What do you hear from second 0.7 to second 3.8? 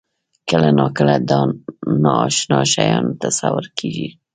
ناکله د نااشنا شیانو تصور